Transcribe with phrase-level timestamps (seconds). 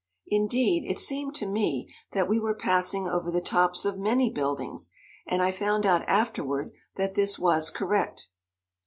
[0.29, 4.91] Indeed, it seemed to me that we were passing over the tops of many buildings
[5.27, 8.27] and I found out afterward that this was correct.